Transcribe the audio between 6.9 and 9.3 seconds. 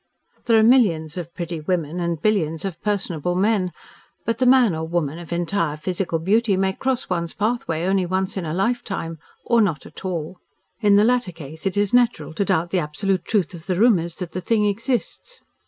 one's pathway only once in a lifetime